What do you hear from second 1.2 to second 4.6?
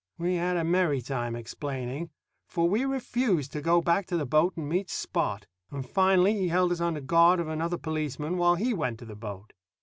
explaining, for we refused to go back to the boat